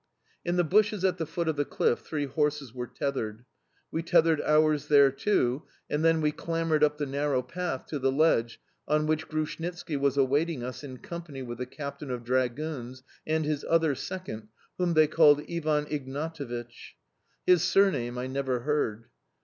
[0.43, 3.45] In the bushes at the foot of the cliff three horses were tethered;
[3.91, 8.11] we tethered ours there too, and then we clambered up the narrow path to the
[8.11, 13.45] ledge on which Grushnitski was awaiting us in company with the captain of dragoons and
[13.45, 14.47] his other second,
[14.79, 16.95] whom they called Ivan Ignatevich.
[17.45, 19.05] His surname I never heard.